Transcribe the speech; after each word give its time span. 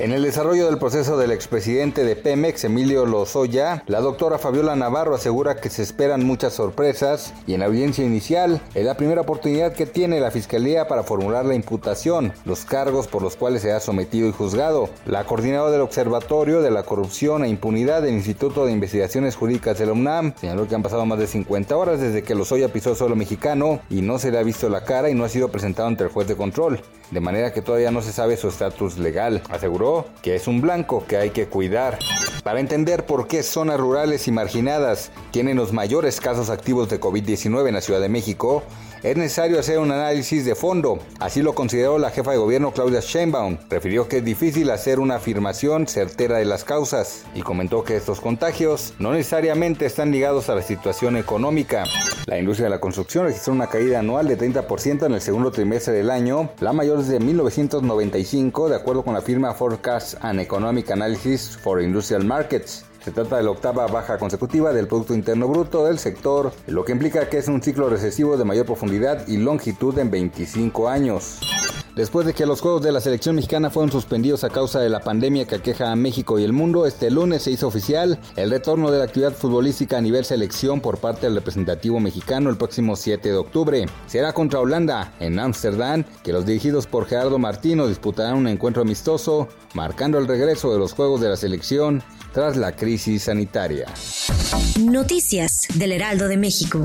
En 0.00 0.12
el 0.12 0.22
desarrollo 0.22 0.64
del 0.64 0.78
proceso 0.78 1.18
del 1.18 1.30
expresidente 1.30 2.04
de 2.04 2.16
Pemex, 2.16 2.64
Emilio 2.64 3.04
Lozoya, 3.04 3.84
la 3.86 4.00
doctora 4.00 4.38
Fabiola 4.38 4.74
Navarro 4.74 5.14
asegura 5.14 5.56
que 5.56 5.68
se 5.68 5.82
esperan 5.82 6.24
muchas 6.24 6.54
sorpresas 6.54 7.34
y 7.46 7.52
en 7.52 7.60
la 7.60 7.66
audiencia 7.66 8.02
inicial 8.02 8.62
es 8.74 8.86
la 8.86 8.96
primera 8.96 9.20
oportunidad 9.20 9.74
que 9.74 9.84
tiene 9.84 10.18
la 10.18 10.30
Fiscalía 10.30 10.88
para 10.88 11.02
formular 11.02 11.44
la 11.44 11.54
imputación, 11.54 12.32
los 12.46 12.64
cargos 12.64 13.08
por 13.08 13.20
los 13.20 13.36
cuales 13.36 13.60
se 13.60 13.72
ha 13.72 13.80
sometido 13.80 14.26
y 14.26 14.32
juzgado. 14.32 14.88
La 15.04 15.24
coordinadora 15.24 15.70
del 15.70 15.82
Observatorio 15.82 16.62
de 16.62 16.70
la 16.70 16.84
Corrupción 16.84 17.44
e 17.44 17.50
Impunidad 17.50 18.00
del 18.00 18.14
Instituto 18.14 18.64
de 18.64 18.72
Investigaciones 18.72 19.36
Jurídicas 19.36 19.78
de 19.78 19.84
la 19.84 19.92
UNAM 19.92 20.32
señaló 20.40 20.66
que 20.66 20.76
han 20.76 20.82
pasado 20.82 21.04
más 21.04 21.18
de 21.18 21.26
50 21.26 21.76
horas 21.76 22.00
desde 22.00 22.22
que 22.22 22.34
Lozoya 22.34 22.72
pisó 22.72 22.94
suelo 22.94 23.16
mexicano 23.16 23.82
y 23.90 24.00
no 24.00 24.18
se 24.18 24.30
le 24.30 24.38
ha 24.38 24.42
visto 24.42 24.70
la 24.70 24.82
cara 24.82 25.10
y 25.10 25.14
no 25.14 25.24
ha 25.24 25.28
sido 25.28 25.50
presentado 25.50 25.88
ante 25.88 26.04
el 26.04 26.10
juez 26.10 26.26
de 26.26 26.36
control, 26.36 26.80
de 27.10 27.20
manera 27.20 27.52
que 27.52 27.60
todavía 27.60 27.90
no 27.90 28.00
se 28.00 28.12
sabe 28.12 28.38
su 28.38 28.48
estatus 28.48 28.96
legal. 28.96 29.42
Aseguró 29.50 29.89
que 30.22 30.36
es 30.36 30.46
un 30.46 30.60
blanco 30.60 31.04
que 31.06 31.16
hay 31.16 31.30
que 31.30 31.46
cuidar. 31.46 31.98
Para 32.42 32.60
entender 32.60 33.04
por 33.04 33.28
qué 33.28 33.42
zonas 33.42 33.78
rurales 33.78 34.26
y 34.26 34.32
marginadas 34.32 35.10
tienen 35.30 35.56
los 35.56 35.72
mayores 35.72 36.20
casos 36.20 36.48
activos 36.48 36.88
de 36.88 36.98
COVID-19 36.98 37.68
en 37.68 37.74
la 37.74 37.80
Ciudad 37.82 38.00
de 38.00 38.08
México, 38.08 38.62
es 39.02 39.16
necesario 39.16 39.58
hacer 39.58 39.78
un 39.78 39.92
análisis 39.92 40.44
de 40.44 40.54
fondo. 40.54 40.98
Así 41.20 41.40
lo 41.40 41.54
consideró 41.54 41.98
la 41.98 42.10
jefa 42.10 42.32
de 42.32 42.36
gobierno 42.36 42.72
Claudia 42.72 43.00
Sheinbaum. 43.00 43.56
Refirió 43.70 44.08
que 44.08 44.18
es 44.18 44.24
difícil 44.24 44.70
hacer 44.70 45.00
una 45.00 45.16
afirmación 45.16 45.86
certera 45.86 46.36
de 46.36 46.44
las 46.44 46.64
causas 46.64 47.24
y 47.34 47.40
comentó 47.40 47.82
que 47.82 47.96
estos 47.96 48.20
contagios 48.20 48.92
no 48.98 49.12
necesariamente 49.12 49.86
están 49.86 50.10
ligados 50.10 50.50
a 50.50 50.54
la 50.54 50.62
situación 50.62 51.16
económica. 51.16 51.84
La 52.26 52.38
industria 52.38 52.66
de 52.66 52.70
la 52.70 52.80
construcción 52.80 53.24
registró 53.24 53.54
una 53.54 53.68
caída 53.68 54.00
anual 54.00 54.28
de 54.28 54.36
30% 54.36 55.06
en 55.06 55.14
el 55.14 55.20
segundo 55.22 55.50
trimestre 55.50 55.94
del 55.94 56.10
año, 56.10 56.50
la 56.60 56.74
mayor 56.74 56.98
desde 56.98 57.20
1995, 57.20 58.68
de 58.68 58.76
acuerdo 58.76 59.02
con 59.02 59.14
la 59.14 59.22
firma 59.22 59.54
Forecast 59.54 60.16
and 60.20 60.40
Economic 60.40 60.90
Analysis 60.90 61.56
for 61.56 61.80
Industrial 61.80 62.22
Markets. 62.30 62.84
Se 63.04 63.10
trata 63.10 63.38
de 63.38 63.42
la 63.42 63.50
octava 63.50 63.88
baja 63.88 64.16
consecutiva 64.16 64.72
del 64.72 64.86
Producto 64.86 65.14
Interno 65.14 65.48
Bruto 65.48 65.84
del 65.84 65.98
sector, 65.98 66.52
lo 66.68 66.84
que 66.84 66.92
implica 66.92 67.28
que 67.28 67.38
es 67.38 67.48
un 67.48 67.60
ciclo 67.60 67.88
recesivo 67.88 68.36
de 68.36 68.44
mayor 68.44 68.66
profundidad 68.66 69.26
y 69.26 69.36
longitud 69.38 69.98
en 69.98 70.12
25 70.12 70.88
años. 70.88 71.40
Después 71.96 72.24
de 72.26 72.34
que 72.34 72.46
los 72.46 72.60
Juegos 72.60 72.82
de 72.82 72.92
la 72.92 73.00
Selección 73.00 73.34
Mexicana 73.34 73.70
fueron 73.70 73.90
suspendidos 73.90 74.44
a 74.44 74.50
causa 74.50 74.80
de 74.80 74.88
la 74.88 75.00
pandemia 75.00 75.46
que 75.46 75.56
aqueja 75.56 75.90
a 75.90 75.96
México 75.96 76.38
y 76.38 76.44
el 76.44 76.52
mundo, 76.52 76.86
este 76.86 77.10
lunes 77.10 77.42
se 77.42 77.50
hizo 77.50 77.66
oficial 77.66 78.18
el 78.36 78.50
retorno 78.50 78.90
de 78.90 78.98
la 78.98 79.04
actividad 79.04 79.32
futbolística 79.32 79.98
a 79.98 80.00
nivel 80.00 80.24
selección 80.24 80.80
por 80.80 80.98
parte 80.98 81.26
del 81.26 81.34
representativo 81.34 81.98
mexicano 81.98 82.48
el 82.48 82.56
próximo 82.56 82.96
7 82.96 83.28
de 83.28 83.36
octubre. 83.36 83.86
Será 84.06 84.32
contra 84.32 84.60
Holanda, 84.60 85.14
en 85.20 85.38
Ámsterdam, 85.38 86.04
que 86.22 86.32
los 86.32 86.46
dirigidos 86.46 86.86
por 86.86 87.06
Gerardo 87.06 87.38
Martino 87.38 87.88
disputarán 87.88 88.36
un 88.36 88.48
encuentro 88.48 88.82
amistoso, 88.82 89.48
marcando 89.74 90.18
el 90.18 90.28
regreso 90.28 90.72
de 90.72 90.78
los 90.78 90.92
Juegos 90.92 91.20
de 91.20 91.28
la 91.28 91.36
Selección 91.36 92.02
tras 92.32 92.56
la 92.56 92.76
crisis 92.76 93.24
sanitaria. 93.24 93.86
Noticias 94.80 95.66
del 95.74 95.92
Heraldo 95.92 96.28
de 96.28 96.36
México. 96.36 96.84